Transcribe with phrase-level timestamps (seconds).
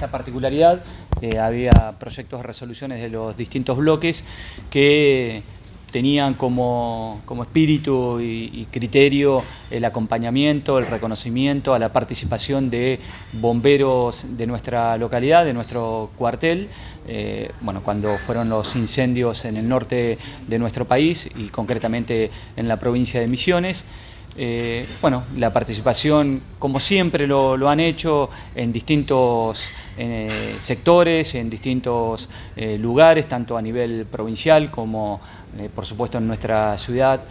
[0.00, 0.82] esta particularidad,
[1.20, 4.24] eh, había proyectos de resoluciones de los distintos bloques
[4.70, 5.42] que
[5.90, 12.98] tenían como, espíritu y, criterio el acompañamiento, el reconocimiento a la participación de
[13.34, 16.68] bomberos de nuestra localidad, de nuestro cuartel,
[17.06, 20.16] eh, bueno, cuando fueron los incendios en el norte
[20.46, 23.84] de nuestro país y concretamente en la provincia de Misiones.
[24.36, 29.68] Eh, bueno, la participación, como siempre lo, han hecho, en distintos
[29.98, 35.20] eh, sectores, en distintos eh, lugares, tanto a nivel provincial como,
[35.74, 37.22] por supuesto, en nuestra ciudad.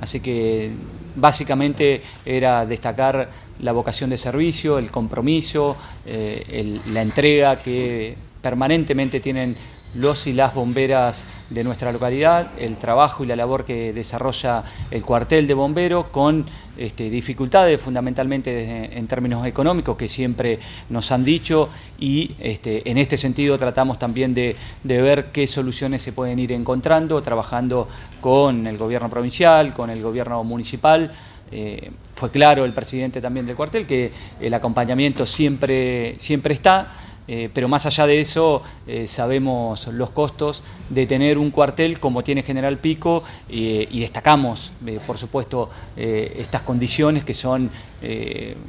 [0.00, 0.72] así que
[1.14, 5.76] básicamente era destacar la vocación de servicio, el compromiso,
[6.06, 9.54] la entrega que permanentemente tienen
[9.94, 15.04] los y las bomberas de nuestra localidad, el trabajo y la labor que desarrolla el
[15.04, 20.58] cuartel de bomberos con este, dificultades fundamentalmente en términos económicos que siempre
[20.88, 26.12] nos han dicho y este, en este sentido tratamos también de, ver qué soluciones se
[26.12, 27.88] pueden ir encontrando, trabajando
[28.20, 31.12] con el gobierno provincial, con el gobierno municipal.
[31.52, 37.09] Eh, fue claro el presidente también del cuartel que el acompañamiento siempre, siempre está.
[37.32, 42.24] Eh, pero más allá de eso, eh, sabemos los costos de tener un cuartel como
[42.24, 47.70] tiene General Pico y destacamos, eh, por supuesto, estas condiciones que son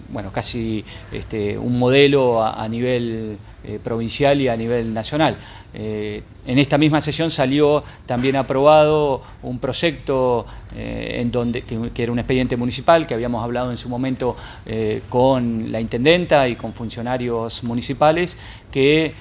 [0.10, 3.38] bueno, casi este, un modelo a nivel
[3.84, 5.38] provincial y a nivel nacional.
[5.74, 12.12] Eh, en esta misma sesión salió también aprobado un proyecto eh, en donde, que, era
[12.12, 16.74] un expediente municipal que habíamos hablado en su momento eh, con la intendenta y con
[16.74, 18.38] funcionarios municipales
[18.72, 19.14] que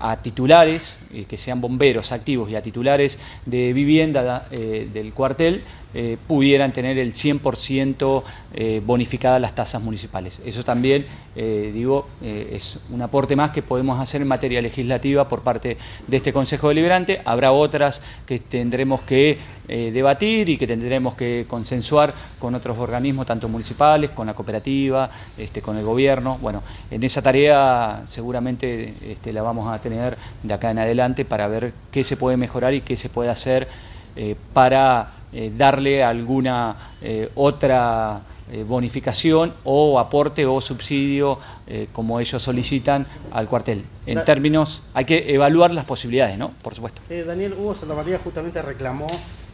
[0.00, 5.62] a titulares, que sean bomberos activos y a titulares de vivienda del cuartel,
[5.94, 8.22] eh, pudieran tener el 100%
[8.54, 10.40] eh, bonificadas las tasas municipales.
[10.42, 11.04] Eso también,
[11.36, 16.16] eh, digo, es un aporte más que podemos hacer en materia legislativa por parte de
[16.16, 17.20] este Consejo Deliberante.
[17.26, 23.48] Habrá otras que tendremos que debatir y que tendremos que consensuar con otros organismos, tanto
[23.48, 26.38] municipales, con la cooperativa, este, con el gobierno.
[26.40, 31.48] Bueno, en esa tarea seguramente este, la vamos a tener de acá en adelante para
[31.48, 33.68] ver qué se puede mejorar y qué se puede hacer
[34.52, 38.20] para eh, darle alguna eh, otra
[38.50, 41.38] eh, bonificación o aporte o subsidio
[41.92, 43.82] como ellos solicitan al cuartel.
[44.04, 46.50] En términos, hay que evaluar las posibilidades, ¿no?
[46.62, 47.00] Por supuesto.
[47.08, 49.06] Daniel Hugo Santa María justamente reclamó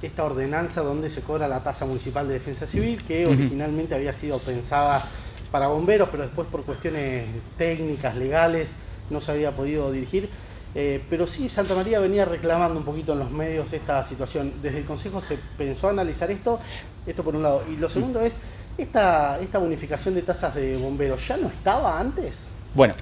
[0.02, 4.40] esta ordenanza donde se cobra la tasa municipal de defensa civil, que originalmente había sido
[4.40, 5.04] pensada
[5.52, 7.26] para bomberos, pero después por cuestiones
[7.56, 8.72] técnicas, legales,
[9.10, 10.28] no se había podido dirigir.
[10.74, 14.52] Eh, pero sí, Santa María venía reclamando un poquito en los medios esta situación.
[14.62, 16.58] Desde el Consejo se pensó analizar esto,
[17.06, 17.64] esto por un lado.
[17.70, 18.36] Y lo segundo es,
[18.76, 22.36] ¿esta, esta bonificación de tasas de bomberos ya no estaba antes?
[22.74, 22.94] Bueno,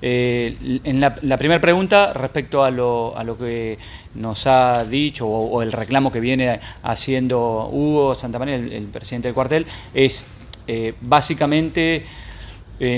[0.00, 3.78] eh, en la, primera pregunta, respecto a lo, a lo, que
[4.14, 9.34] nos ha dicho o, el reclamo que viene haciendo Hugo Santa María, el, presidente del
[9.34, 10.24] cuartel, es
[10.68, 12.06] eh, básicamente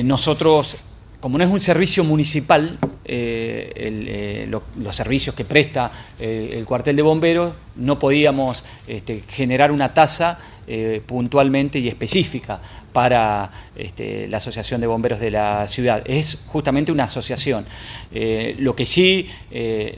[0.04, 0.84] nosotros
[1.20, 6.96] como no es un servicio municipal, eh, eh, los servicios que presta eh, el cuartel
[6.96, 10.38] de bomberos, no podíamos este, generar una tasa
[11.04, 12.60] puntualmente y específica
[12.92, 16.00] para este, la Asociación de Bomberos de la ciudad.
[16.06, 17.66] Es justamente una asociación.
[18.58, 19.28] lo que sí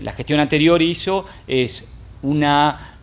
[0.01, 1.85] la gestión anterior hizo es
[2.23, 2.97] una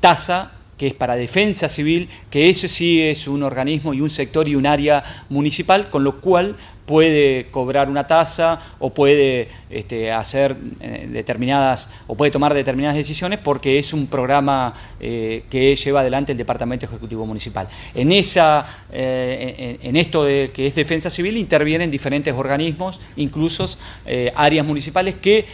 [0.00, 4.48] tasa que es para defensa civil, que eso sí es un organismo y un sector
[4.48, 6.56] y un área municipal, con lo cual
[6.86, 13.38] puede cobrar una tasa o puede este, hacer eh, determinadas o puede tomar determinadas decisiones
[13.38, 17.68] porque es un programa eh, que lleva adelante el Departamento Ejecutivo Municipal.
[17.94, 23.52] En, esa, eh, esto de, que es defensa civil intervienen diferentes organismos, incluso
[24.34, 25.46] áreas municipales que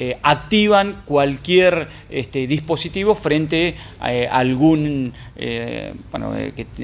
[0.00, 5.92] eh, activan cualquier este, dispositivo frente a eh, algún, eh,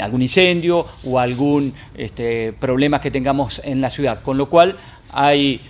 [0.00, 4.20] algún incendio o algún este, problema que tengamos en la ciudad.
[4.22, 4.76] Con lo cual
[5.12, 5.60] hay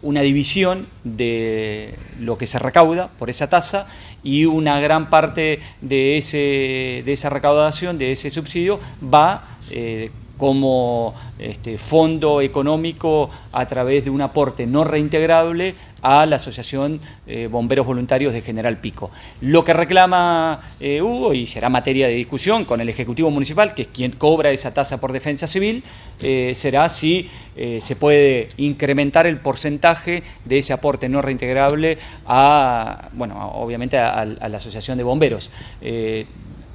[0.00, 3.86] una división de lo que se recauda por esa tasa
[4.22, 9.58] y una gran parte de, ese, de esa recaudación, de ese subsidio, va
[10.38, 17.48] como este, fondo económico a través de un aporte no reintegrable a la Asociación eh,
[17.50, 19.10] Bomberos Voluntarios de General Pico.
[19.40, 23.82] Lo que reclama eh, Hugo, y será materia de discusión con el Ejecutivo Municipal, que
[23.82, 25.82] es quien cobra esa tasa por defensa civil,
[26.22, 33.52] eh, será si se puede incrementar el porcentaje de ese aporte no reintegrable a, bueno,
[33.54, 35.52] obviamente a la Asociación de Bomberos.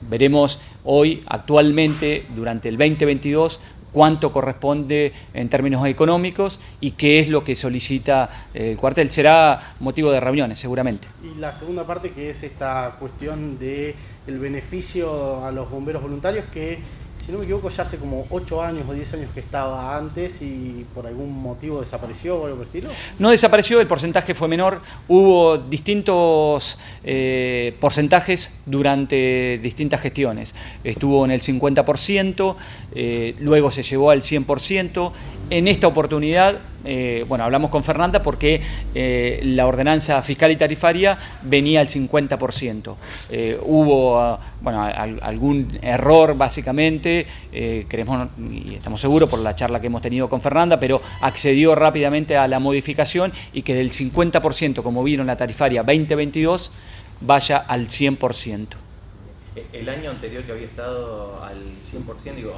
[0.09, 3.59] Veremos hoy, actualmente, durante el 2022,
[3.91, 9.09] cuánto corresponde en términos económicos y qué es lo que solicita el cuartel.
[9.09, 11.07] Será motivo de reuniones, seguramente.
[11.23, 13.95] Y la segunda parte que es esta cuestión de
[14.27, 16.79] el beneficio a los bomberos voluntarios que
[17.29, 20.41] si no me equivoco, ya hace como 8 años o 10 años que estaba antes
[20.41, 22.89] y por algún motivo desapareció o algo por estilo.
[23.19, 24.81] No desapareció, el porcentaje fue menor.
[25.07, 30.55] Hubo distintos eh, porcentajes durante distintas gestiones.
[30.83, 32.55] Estuvo en el 50%,
[32.95, 35.11] eh, luego se llevó al 100%.
[35.51, 38.61] En esta oportunidad eh, bueno, hablamos con Fernanda porque
[38.95, 42.95] eh, la ordenanza fiscal y tarifaria venía al 50%.
[43.29, 47.25] Eh, hubo, ah, bueno, algún error básicamente,
[47.87, 52.37] creemos y estamos seguros por la charla que hemos tenido con Fernanda, pero accedió rápidamente
[52.37, 56.71] a la modificación y que del 50%, como vieron la tarifaria 2022,
[57.21, 58.67] vaya al 100%.
[59.73, 61.57] El año anterior que había estado al
[61.91, 62.53] 100%, digo,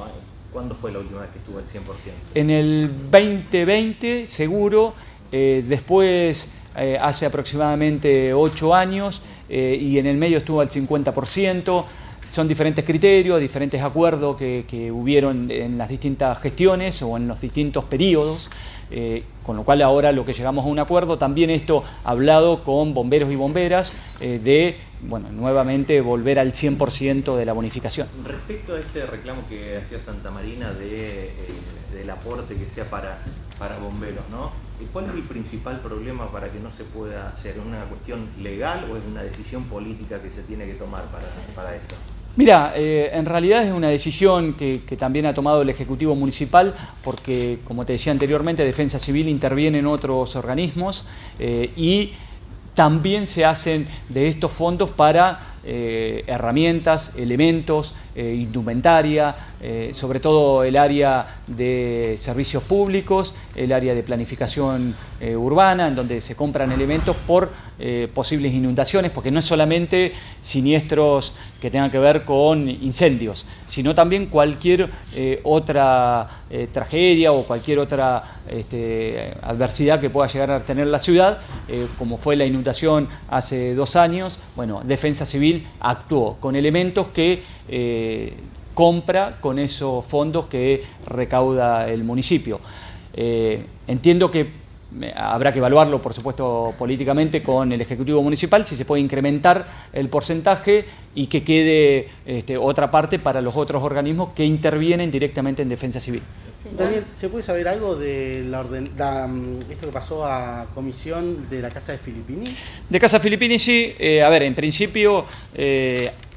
[0.52, 1.94] ¿Cuándo fue la última vez que estuvo al 100%?
[2.34, 4.92] En el 2020, seguro.
[5.30, 11.86] Eh, después, eh, hace aproximadamente 8 años, eh, y en el medio estuvo al 50%.
[12.30, 17.40] Son diferentes criterios, diferentes acuerdos que, que hubieron en las distintas gestiones o en los
[17.40, 18.50] distintos periodos.
[18.94, 22.92] Eh, con lo cual ahora lo que llegamos a un acuerdo, también esto hablado con
[22.92, 28.06] bomberos y bomberas, eh, de, bueno, nuevamente volver al 100% de la bonificación.
[28.22, 31.32] Respecto a este reclamo que hacía Santa Marina de, eh,
[31.94, 33.18] del aporte que sea para,
[33.58, 34.52] para bomberos, ¿no?
[34.92, 37.56] ¿Cuál es el principal problema para que no se pueda hacer?
[37.64, 41.76] ¿Una cuestión legal o es una decisión política que se tiene que tomar para, para
[41.76, 41.94] eso?
[42.34, 46.74] Mira, eh, en realidad es una decisión que, también ha tomado el Ejecutivo Municipal
[47.04, 51.04] porque, como te decía anteriormente, Defensa Civil interviene en otros organismos
[51.38, 52.12] eh, y
[52.74, 60.64] también se hacen de estos fondos para eh, herramientas, elementos, eh, indumentaria, eh, sobre todo
[60.64, 64.94] el área de servicios públicos, el área de planificación
[65.36, 67.52] urbana, en donde se compran elementos por
[68.12, 74.26] posibles inundaciones, porque no es solamente siniestros que tengan que ver con incendios, sino también
[74.26, 74.90] cualquier
[75.44, 76.42] otra
[76.72, 81.38] tragedia o cualquier otra este, adversidad que pueda llegar a tener la ciudad,
[82.00, 84.40] como fue la inundación hace dos años.
[84.56, 88.34] Bueno, Defensa Civil actuó con elementos que eh,
[88.74, 92.60] compra con esos fondos que recauda el municipio.
[93.14, 94.62] Eh, entiendo que
[95.00, 99.66] eh, habrá que evaluarlo, por supuesto, políticamente con el Ejecutivo Municipal, si se puede incrementar
[99.92, 105.62] el porcentaje y que quede este, otra parte para los otros organismos que intervienen directamente
[105.62, 106.22] en defensa civil.
[106.78, 111.60] Daniel, ¿se puede saber algo de la orden, mm, esto que pasó a comisión de
[111.60, 112.54] la Casa de Filippini?
[112.88, 113.94] De Casa Filippini sí,
[114.24, 115.26] a ver, en principio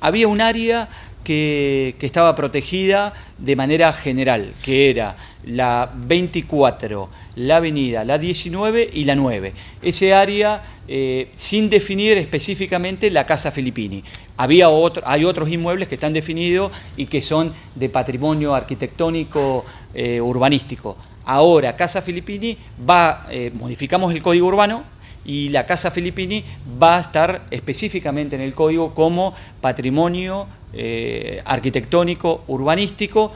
[0.02, 0.90] había un área
[1.26, 9.04] que, estaba protegida de manera general, que era la 24, la avenida, la 19 y
[9.04, 9.54] la 9.
[9.82, 14.04] Ese área eh, sin definir específicamente la Casa Filippini.
[14.38, 20.22] Había otro, hay otros inmuebles que están definidos y que son de patrimonio arquitectónico eh,
[20.22, 20.96] urbanístico.
[21.26, 22.56] Ahora, Casa Filippini
[22.88, 24.84] va, eh, modificamos el código urbano,
[25.26, 26.44] y la Casa Filippini
[26.82, 33.32] va a estar específicamente en el código como patrimonio eh, arquitectónico urbanístico.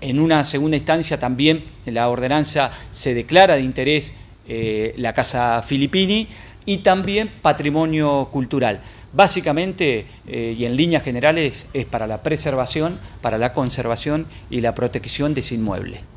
[0.00, 4.14] En una segunda instancia también en la ordenanza se declara de interés
[4.48, 6.28] eh, la Casa Filippini
[6.64, 8.80] y también patrimonio cultural.
[9.12, 14.74] Básicamente eh, y en líneas generales es para la preservación, para la conservación y la
[14.74, 16.15] protección de ese inmueble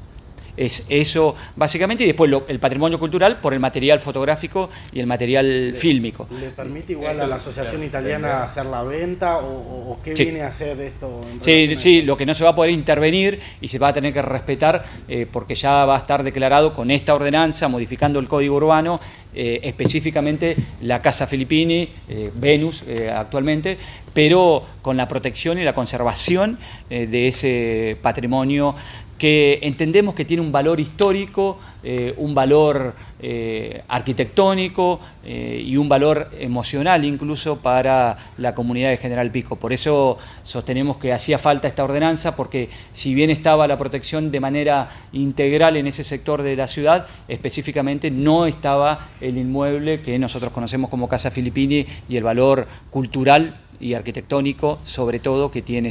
[0.60, 5.74] es eso básicamente, y después el patrimonio cultural por el material fotográfico y el material
[5.76, 6.28] fílmico.
[6.30, 10.80] ¿Le permite igual a la Asociación Italiana hacer la venta o, qué viene a hacer
[10.82, 11.16] esto?
[11.40, 14.12] sí, sí, lo que no se va a poder intervenir y se va a tener
[14.12, 18.58] que respetar eh, porque ya va a estar declarado con esta ordenanza, modificando el código
[18.58, 19.00] urbano,
[19.34, 23.78] eh, específicamente la Casa Filippini, eh, Venus actualmente,
[24.14, 26.58] pero con la protección y la conservación
[26.90, 28.76] de ese patrimonio
[29.20, 35.90] que entendemos que tiene un valor histórico, eh, un valor eh, arquitectónico eh, y un
[35.90, 39.58] valor emocional incluso para la comunidad de General Pico.
[39.58, 44.40] Por eso sostenemos que hacía falta esta ordenanza, porque si bien estaba la protección de
[44.40, 50.54] manera integral en ese sector de la ciudad, específicamente no estaba el inmueble que nosotros
[50.54, 55.90] conocemos como Casa Filippini y el valor cultural y arquitectónico, sobre todo, que tiene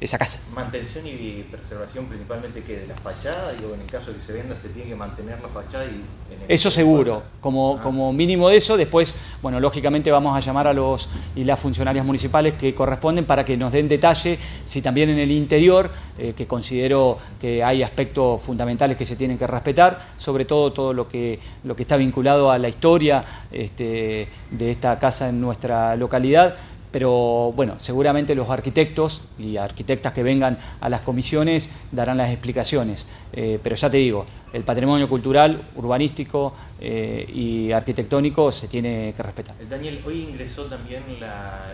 [0.00, 0.40] esa casa.
[0.54, 4.32] Mantención y preservación principalmente que de la fachada, digo, en el caso de que se
[4.32, 6.04] venda se tiene que mantener la fachada y...
[6.48, 7.82] eso seguro, como, ah.
[7.82, 12.04] como mínimo de eso, después, bueno, lógicamente vamos a llamar a los y las funcionarias
[12.04, 16.46] municipales que corresponden para que nos den detalle si también en el interior, eh, que
[16.46, 21.38] considero que hay aspectos fundamentales que se tienen que respetar, sobre todo todo lo que,
[21.64, 26.56] lo que está vinculado a la historia este, de esta casa en nuestra localidad,
[26.90, 33.06] pero bueno, seguramente los arquitectos y arquitectas que vengan a las comisiones darán las explicaciones.
[33.32, 39.22] Eh, pero ya te digo, el patrimonio cultural, urbanístico eh, y arquitectónico se tiene que
[39.22, 39.54] respetar.
[39.68, 41.72] Daniel, hoy ingresó también la,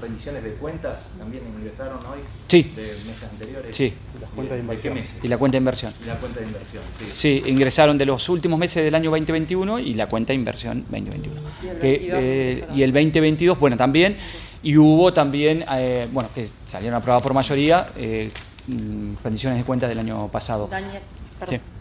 [0.00, 2.62] rendiciones de cuentas también ingresaron hoy sí.
[2.74, 3.74] de meses anteriores.
[3.74, 3.92] Sí.
[4.16, 4.98] Y las cuentas de inversión.
[5.22, 5.94] Y la cuenta de inversión.
[6.02, 7.06] Y la cuenta de inversión, sí.
[7.06, 11.40] Sí, ingresaron de los últimos meses del año 2021 y la cuenta de inversión 2021.
[11.62, 14.16] Y el, que, eh, y el 2022, bueno, también.
[14.62, 18.32] Y hubo también, eh, bueno, que salieron aprobadas por mayoría, eh,
[18.66, 20.66] mm, rendiciones de cuentas del año pasado.
[20.68, 21.02] Daniel.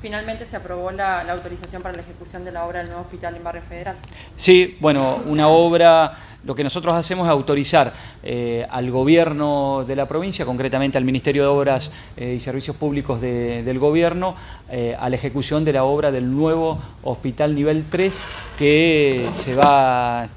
[0.02, 3.38] Finalmente se aprobó la, la, autorización para la ejecución de la obra del nuevo hospital
[3.38, 3.96] en Barrio Federal.
[4.36, 10.08] Sí, bueno, una obra lo que nosotros hacemos es autorizar eh, al gobierno de la
[10.08, 14.36] provincia, concretamente al Ministerio de Obras eh, y Servicios Públicos del gobierno,
[14.70, 18.22] eh, a la ejecución de la obra del nuevo hospital nivel 3
[18.58, 20.30] que se va,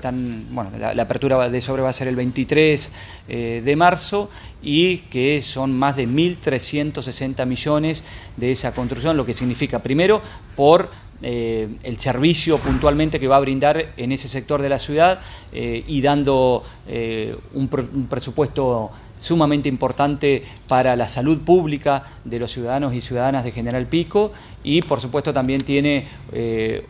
[0.51, 2.93] bueno, la, apertura de esa obra va a ser el 23
[3.29, 4.31] de marzo
[4.63, 8.03] y que son más de 1.360 millones
[8.37, 10.21] de esa construcción, lo que significa primero
[10.57, 15.19] por eh, el servicio puntualmente que va a brindar en ese sector de la ciudad
[15.53, 17.69] eh, y dando eh, un,
[18.09, 24.31] presupuesto sumamente importante para la salud pública de los ciudadanos y ciudadanas de General Pico
[24.63, 26.07] y por supuesto también tiene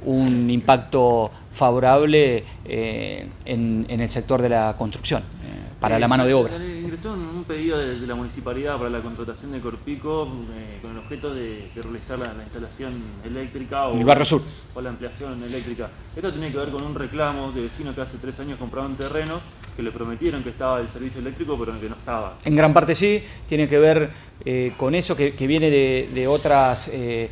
[0.04, 5.22] un impacto favorable en, el sector de la construcción
[5.80, 6.58] para la mano de obra
[7.48, 12.18] pedido de, la municipalidad para la contratación de Corpico eh, con el objeto de, realizar
[12.18, 12.94] la, instalación
[13.24, 14.42] eléctrica o, el barrio sur.
[14.74, 15.90] o la ampliación eléctrica.
[16.14, 19.40] Esto tiene que ver con un reclamo de vecinos que hace tres años compraron terrenos
[19.74, 22.36] que le prometieron que estaba el servicio eléctrico pero que no estaba.
[22.44, 24.10] En gran parte sí, tiene que ver
[24.44, 26.88] eh, con eso que, viene de, otras...
[26.92, 27.30] Eh,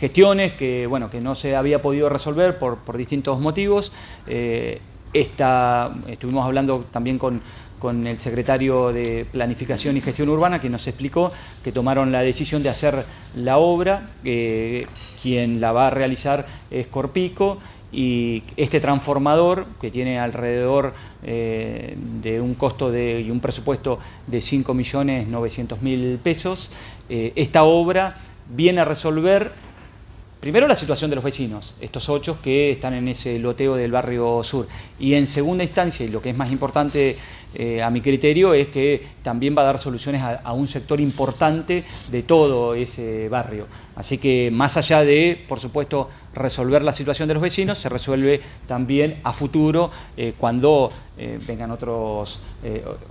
[0.00, 3.92] gestiones que bueno que no se había podido resolver por, por distintos motivos.
[5.12, 7.40] esta, estuvimos hablando también con,
[7.78, 11.32] con el secretario de Planificación y Gestión Urbana, que nos explicó
[11.62, 13.04] que tomaron la decisión de hacer
[13.36, 14.86] la obra, que
[15.22, 17.58] quien la va a realizar es Corpico,
[17.90, 20.92] y este transformador, que tiene alrededor
[21.22, 26.70] eh, de un costo de, y un presupuesto de 5.900.000 pesos,
[27.08, 28.16] eh, esta obra
[28.54, 29.52] viene a resolver
[30.40, 34.44] Primero la situación de los vecinos, estos ocho que están en ese loteo del barrio
[34.44, 34.68] sur.
[35.00, 37.16] Y en segunda instancia, y lo que es más importante
[37.56, 41.82] eh, a mi criterio, es que también va a dar soluciones a, un sector importante
[42.08, 43.66] de todo ese barrio.
[43.96, 48.40] Así que más allá de, por supuesto, resolver la situación de los vecinos, se resuelve
[48.68, 52.38] también a futuro eh, cuando eh, vengan otros,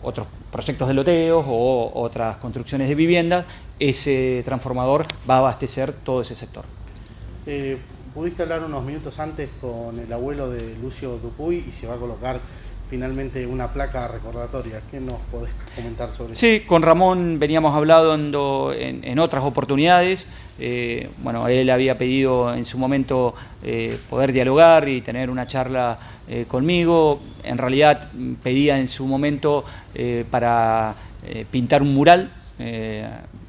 [0.01, 3.43] otros proyectos de loteos o otras construcciones de viviendas,
[3.77, 6.63] ese transformador va a abastecer todo ese sector.
[7.49, 7.77] Eh,
[8.13, 11.97] pudiste hablar unos minutos antes con el abuelo de Lucio Dupuy y se va a
[11.97, 12.41] colocar
[12.89, 14.81] finalmente una placa recordatoria.
[14.91, 16.41] ¿Qué nos podés comentar sobre eso?
[16.41, 20.27] Sí, con Ramón veníamos hablando en, otras oportunidades.
[20.59, 25.97] Eh, bueno, él había pedido en su momento eh, poder dialogar y tener una charla
[26.49, 27.21] conmigo.
[27.43, 28.09] En realidad
[28.43, 29.63] pedía en su momento
[30.29, 30.95] para
[31.49, 32.29] pintar un mural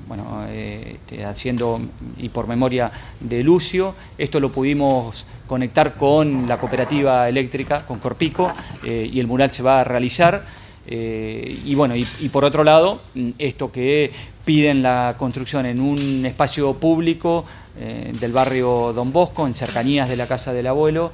[0.08, 1.80] bueno, eh, este, haciendo
[2.16, 3.94] y por memoria de Lucio.
[4.16, 9.62] Esto lo pudimos conectar con la cooperativa eléctrica, con Corpico, eh, y el mural se
[9.62, 10.44] va a realizar.
[10.90, 13.02] Eh, y bueno, y, por otro lado,
[13.36, 14.10] esto que
[14.46, 17.44] piden la construcción en un espacio público
[17.78, 21.12] del barrio Don Bosco, en cercanías de la casa del abuelo,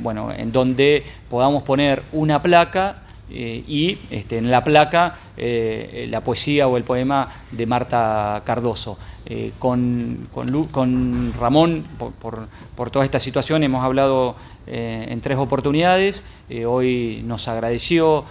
[0.00, 3.01] bueno, en donde podamos poner una placa
[3.34, 8.98] eh, y este, en la placa eh, la poesía o el poema de Marta Cardoso.
[9.24, 14.36] Eh, con, con, Ramón, por, toda esta situación, hemos hablado
[14.66, 16.22] en tres oportunidades.
[16.66, 18.24] hoy nos agradeció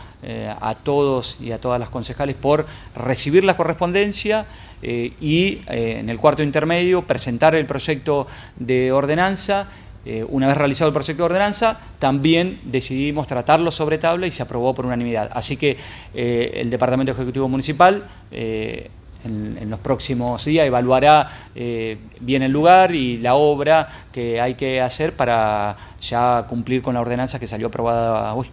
[0.62, 4.46] a todos y a todas las concejales por recibir la correspondencia
[4.82, 8.28] y en el cuarto intermedio presentar el proyecto
[8.58, 9.68] de ordenanza
[10.06, 14.44] eh, una vez realizado el proyecto de ordenanza, también decidimos tratarlo sobre tabla y se
[14.44, 15.30] aprobó por unanimidad.
[15.34, 15.78] Así que
[16.14, 18.90] eh, el Departamento Ejecutivo Municipal, eh,
[19.24, 24.82] en, los próximos días evaluará eh, bien el lugar y la obra que hay que
[24.82, 28.48] hacer para ya cumplir con la ordenanza que salió aprobada hoy.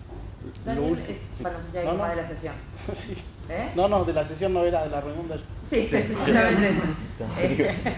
[0.64, 2.54] Daniel, eh, bueno, no sé si hay no, de la sesión.
[2.94, 3.14] Sí.
[3.50, 3.70] ¿Eh?
[3.74, 5.40] No, no, de la sesión no era de la reunión del...
[5.70, 6.68] Sí, sí, justamente
[7.38, 7.96] eh,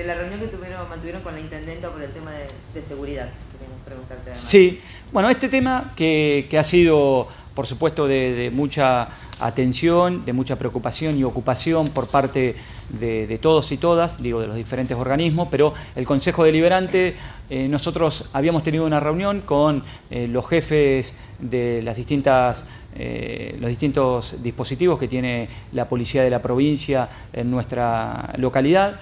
[0.00, 3.28] de la reunión que tuvieron, mantuvieron con la intendenta por el tema de, de seguridad.
[3.52, 4.40] Queríamos preguntarte además.
[4.40, 4.80] Sí,
[5.12, 11.18] bueno, este tema que, que ha sido, por supuesto, de, mucha atención, de mucha preocupación
[11.18, 12.56] y ocupación por parte
[12.88, 17.16] de, todos y todas, digo, de los diferentes organismos, pero el Consejo Deliberante,
[17.50, 22.64] eh, nosotros habíamos tenido una reunión con eh, los jefes de las distintas
[22.96, 29.00] eh, los distintos dispositivos que tiene la policía de la provincia en nuestra localidad.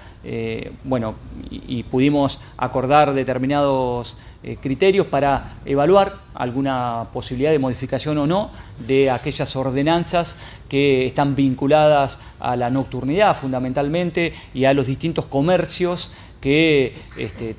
[0.83, 1.15] bueno,
[1.49, 4.17] y, pudimos acordar determinados
[4.61, 8.51] criterios para evaluar alguna posibilidad de modificación o no
[8.85, 16.11] de aquellas ordenanzas que están vinculadas a la nocturnidad fundamentalmente y a los distintos comercios
[16.41, 17.55] que este,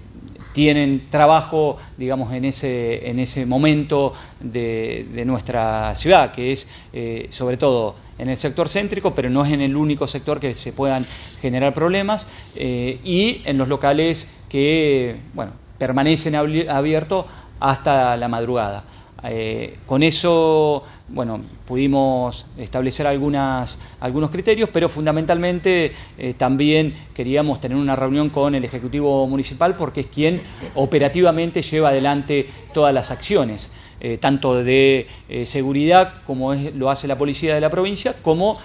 [0.52, 7.56] tienen trabajo, digamos, en ese, en ese momento de, nuestra ciudad, que es eh, sobre
[7.56, 11.06] todo en el sector céntrico, pero no es en el único sector que se puedan
[11.40, 12.26] generar problemas,
[12.56, 17.26] eh, y en los locales que, bueno, permanecen abiertos
[17.60, 18.84] hasta la madrugada.
[19.24, 27.96] Eh, con eso, bueno, pudimos establecer algunos criterios, pero fundamentalmente eh, también queríamos tener una
[27.96, 30.40] reunión con el Ejecutivo Municipal porque es quien
[30.74, 33.70] operativamente lleva adelante todas las acciones.
[34.02, 35.06] Eh, tanto de
[35.44, 38.58] seguridad como lo hace la policía de la provincia, como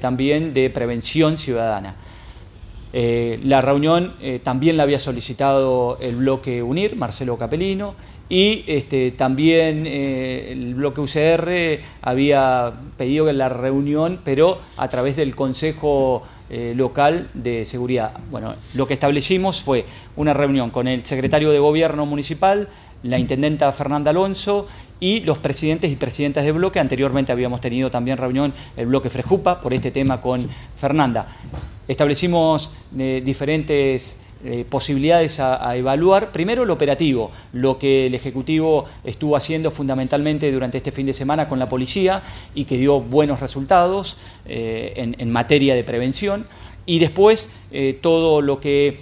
[0.00, 1.94] también de prevención ciudadana.
[2.92, 7.94] La reunión también la había solicitado el bloque UNIR, Marcelo Capelino,
[8.32, 15.36] y este, también eh, el bloque UCR había pedido la reunión, pero a través del
[15.36, 18.18] Consejo eh, Local de Seguridad.
[18.30, 19.84] Bueno, lo que establecimos fue
[20.16, 22.68] una reunión con el secretario de Gobierno Municipal,
[23.02, 24.66] la intendenta Fernanda Alonso
[25.02, 26.78] y los presidentes y presidentas de bloque.
[26.78, 31.26] Anteriormente habíamos tenido también reunión el bloque Frejupa por este tema con Fernanda.
[31.88, 36.30] Establecimos eh, diferentes eh, posibilidades a, evaluar.
[36.30, 41.48] Primero, lo operativo, lo que el Ejecutivo estuvo haciendo fundamentalmente durante este fin de semana
[41.48, 42.22] con la policía
[42.54, 44.16] y que dio buenos resultados
[44.46, 46.46] eh, en, materia de prevención.
[46.86, 47.50] Y después,
[48.00, 49.00] todo lo que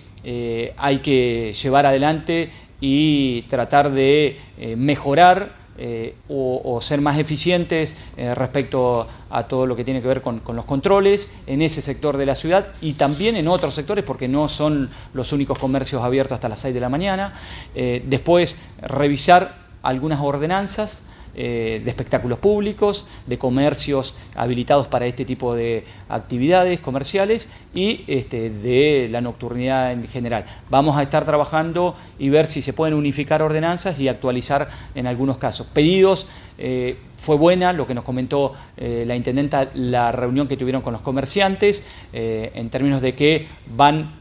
[0.76, 4.38] hay que llevar adelante y tratar de
[4.76, 10.21] mejorar eh, o, ser más eficientes eh, respecto a todo lo que tiene que ver
[10.21, 14.28] con, los controles en ese sector de la ciudad y también en otros sectores porque
[14.28, 17.32] no son los únicos comercios abiertos hasta las 6 de la mañana.
[17.75, 21.02] Eh, después revisar algunas ordenanzas
[21.34, 28.50] eh, de espectáculos públicos, de comercios habilitados para este tipo de actividades comerciales y este,
[28.50, 30.45] de la nocturnidad en general.
[30.69, 35.38] Vamos a estar trabajando y ver si se pueden unificar ordenanzas y actualizar en algunos
[35.38, 35.66] casos.
[35.66, 36.26] Pedidos,
[36.58, 40.93] eh, fue buena lo que nos comentó eh, la intendenta, la reunión que tuvieron con
[40.93, 44.21] los comerciantes, en términos de que van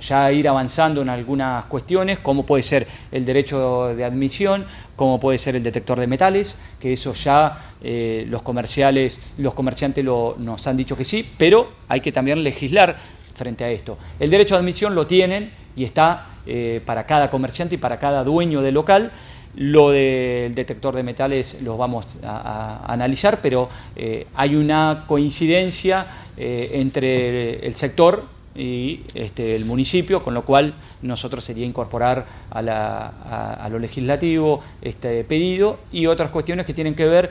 [0.00, 4.64] ya ir avanzando en algunas cuestiones, como puede ser el derecho de admisión,
[4.96, 10.04] como puede ser el detector de metales, que eso ya eh, los comerciales, los comerciantes
[10.04, 12.96] nos han dicho que sí, pero hay que también legislar
[13.34, 13.98] frente a esto.
[14.20, 18.24] El derecho de admisión lo tienen y está eh, para cada comerciante y para cada
[18.24, 19.12] dueño de local.
[19.54, 27.66] Lo del detector de metales lo vamos a, analizar, pero eh, hay una coincidencia entre
[27.66, 28.24] el sector
[28.54, 35.78] y este, el municipio, con lo cual nosotros sería incorporar a, lo legislativo este pedido
[35.90, 37.30] y otras cuestiones que tienen que ver,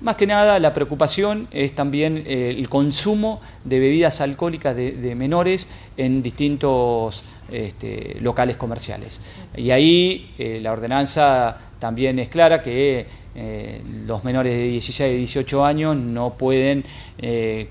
[0.00, 5.68] más que nada la preocupación es también eh, el consumo de bebidas alcohólicas de, menores
[5.96, 9.20] en distintos este, locales comerciales.
[9.56, 15.18] Y ahí eh, la ordenanza también es clara que eh, los menores de 16 y
[15.18, 16.84] 18 años no pueden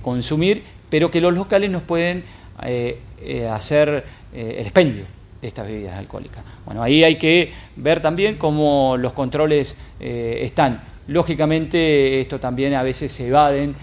[0.01, 2.23] consumir, pero que los locales nos pueden
[2.63, 5.03] eh, eh, hacer eh, el expendio
[5.41, 6.43] de estas bebidas alcohólicas.
[6.65, 10.81] Bueno, ahí hay que ver también cómo los controles están.
[11.07, 13.75] Lógicamente esto también a veces se evaden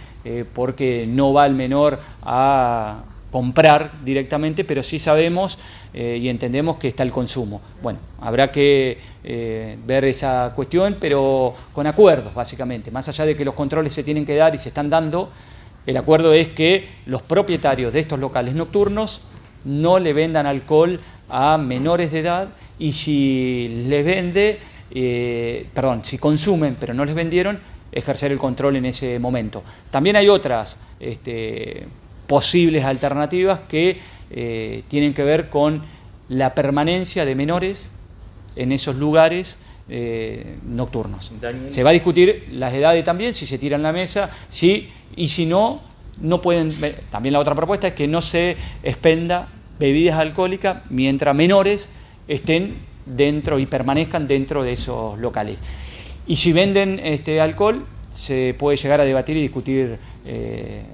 [0.54, 5.58] porque no va el menor a comprar directamente, pero sí sabemos
[5.94, 7.60] y entendemos que está el consumo.
[7.80, 12.90] Bueno, habrá que ver esa cuestión, pero con acuerdos, básicamente.
[12.90, 15.30] Más allá de que los controles se tienen que dar y se están dando,
[15.86, 19.22] el acuerdo es que los propietarios de estos locales nocturnos
[19.64, 24.58] no le vendan alcohol a menores de edad y si les vende,
[24.90, 27.58] eh, perdón, si consumen pero no les vendieron,
[27.90, 29.62] ejercer el control en ese momento.
[29.90, 31.86] También hay otras este,
[32.26, 33.98] posibles alternativas que
[34.30, 35.82] eh, tienen que ver con
[36.28, 37.90] la permanencia de menores
[38.56, 41.32] en esos lugares eh, nocturnos.
[41.40, 41.70] Daniel.
[41.70, 45.28] Se va a discutir las edades también, si se tira en la mesa, sí, y
[45.28, 45.80] si no,
[46.20, 46.70] no pueden.
[47.10, 49.48] También la otra propuesta es que no se expenda
[49.78, 51.90] bebidas alcohólicas mientras menores
[52.28, 55.60] estén dentro y permanezcan dentro de esos locales.
[56.26, 60.84] Y si venden este alcohol, se puede llegar a debatir y discutir eh,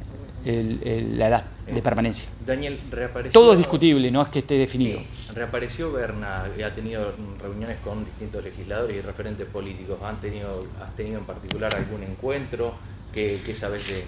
[0.45, 2.27] el- el- la edad de permanencia.
[2.47, 3.33] Daniel, reapareció.
[3.33, 5.01] Todo es discutible, no es que esté definido.
[5.35, 9.99] Reapareció Berna, ha tenido reuniones con distintos legisladores y referentes políticos.
[10.03, 12.75] ¿Han tenido, ¿Has tenido en particular algún encuentro?
[13.13, 14.07] ¿Qué, qué sabes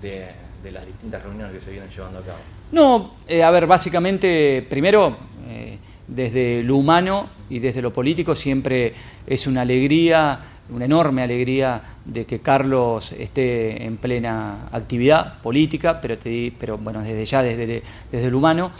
[0.00, 2.38] de, las distintas reuniones que se vienen llevando a cabo?
[2.72, 5.16] No, eh, a ver, básicamente, primero,
[5.48, 8.92] eh, desde lo humano y desde lo político siempre
[9.26, 16.18] es una alegría, una enorme alegría de que Carlos esté en plena actividad política, pero,
[16.18, 18.70] te pero bueno, desde ya, desde, desde lo humano.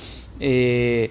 [0.41, 1.11] Eh,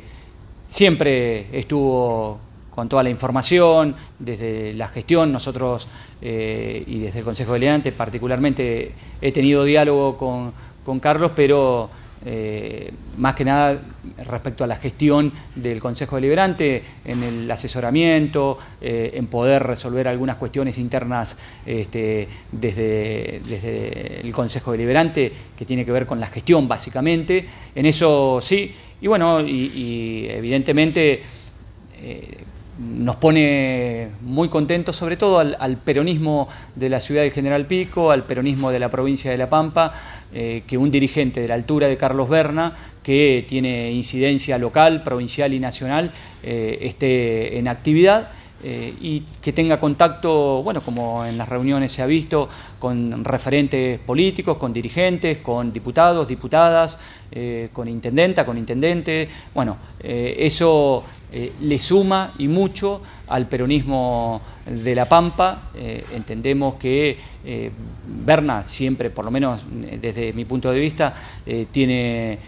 [0.67, 2.39] siempre estuvo
[2.77, 5.87] con toda la información, desde la gestión, nosotros
[6.21, 10.53] eh, y desde el Consejo Deliberante particularmente he tenido diálogo con,
[10.85, 11.89] con Carlos, pero
[12.23, 13.81] eh, más que nada
[14.27, 20.35] respecto a la gestión del Consejo Deliberante, en el asesoramiento, eh, en poder resolver algunas
[20.35, 21.35] cuestiones internas
[21.65, 27.43] este, desde, desde el Consejo Deliberante, que tiene que ver con la gestión básicamente.
[27.73, 31.23] En eso sí, y bueno, y, evidentemente
[32.77, 38.23] nos pone muy contentos, sobre todo al, peronismo de la ciudad del General Pico, al
[38.25, 39.93] peronismo de la provincia de La Pampa,
[40.33, 45.53] eh, que un dirigente de la altura de Carlos Berna, que tiene incidencia local, provincial
[45.53, 46.11] y nacional,
[46.43, 48.29] eh, esté en actividad.
[48.63, 53.99] eh, y que tenga contacto, bueno, como en las reuniones se ha visto, con referentes
[53.99, 56.97] políticos, con dirigentes, con diputados, diputadas,
[57.71, 59.29] con intendenta, con intendente.
[59.53, 65.69] Bueno, eso eh, le suma y mucho al peronismo de La Pampa.
[65.75, 67.71] Eh, entendemos que eh,
[68.07, 69.65] Berna siempre, por lo menos
[69.99, 71.13] desde mi punto de vista,
[71.71, 72.39] tiene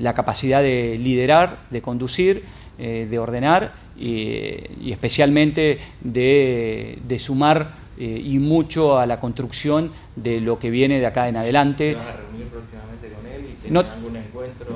[0.00, 2.42] la capacidad de liderar, de conducir,
[2.76, 10.58] de ordenar y, y especialmente de, de sumar y mucho a la construcción de lo
[10.58, 11.94] que viene de acá en ¿Se adelante.
[11.94, 13.82] van a reunir próximamente con él y No-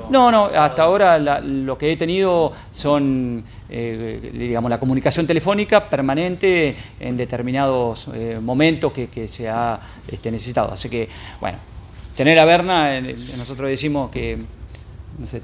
[0.09, 6.75] No, no, hasta ahora lo que he tenido son, eh, digamos, la comunicación telefónica permanente
[6.99, 10.71] en determinados eh, momentos que, se ha este, necesitado.
[10.71, 11.07] Así que,
[11.39, 11.57] bueno,
[12.15, 13.01] tener a Berna,
[13.37, 14.37] nosotros decimos que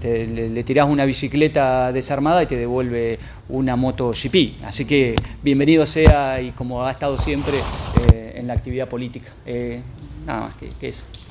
[0.02, 4.64] le, le tirás una bicicleta desarmada y te devuelve una moto GP.
[4.64, 7.60] Así que bienvenido sea y como ha estado siempre
[8.12, 9.32] eh, en la actividad política.
[10.26, 11.06] Nada más que eso.